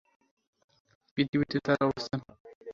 [1.17, 2.19] পৃথিবীতে তার অবস্থান।